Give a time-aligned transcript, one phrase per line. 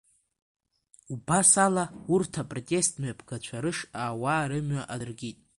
[1.13, 5.37] Убас ала урҭ апротест мҩаԥгацәа рышҟа ауаа рымҩа адыркит.